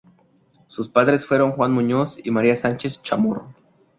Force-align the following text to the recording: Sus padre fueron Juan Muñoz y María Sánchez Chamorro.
Sus 0.67 0.89
padre 0.89 1.19
fueron 1.19 1.51
Juan 1.51 1.73
Muñoz 1.73 2.17
y 2.23 2.31
María 2.31 2.55
Sánchez 2.55 3.03
Chamorro. 3.03 3.53